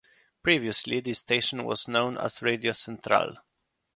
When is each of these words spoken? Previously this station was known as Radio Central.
Previously 0.41 0.99
this 0.99 1.19
station 1.19 1.63
was 1.63 1.87
known 1.87 2.17
as 2.17 2.41
Radio 2.41 2.71
Central. 2.71 3.37